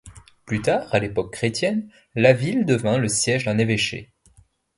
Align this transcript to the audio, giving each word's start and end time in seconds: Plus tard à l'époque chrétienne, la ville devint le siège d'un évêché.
Plus 0.47 0.63
tard 0.63 0.87
à 0.91 0.97
l'époque 0.97 1.31
chrétienne, 1.31 1.87
la 2.15 2.33
ville 2.33 2.65
devint 2.65 2.97
le 2.97 3.07
siège 3.07 3.45
d'un 3.45 3.59
évêché. 3.59 4.11